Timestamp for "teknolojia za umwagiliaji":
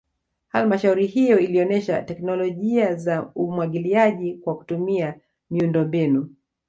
2.01-4.33